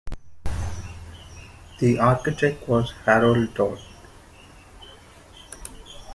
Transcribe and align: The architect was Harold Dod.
The 1.77 1.99
architect 1.99 2.67
was 2.67 2.91
Harold 3.05 3.53
Dod. 3.53 3.77